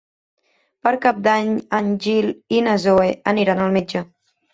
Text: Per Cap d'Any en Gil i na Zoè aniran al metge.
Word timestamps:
Per 0.85 0.93
Cap 1.01 1.19
d'Any 1.27 1.51
en 1.79 1.91
Gil 2.05 2.29
i 2.57 2.63
na 2.69 2.73
Zoè 2.85 3.11
aniran 3.33 3.63
al 3.67 3.77
metge. 3.77 4.03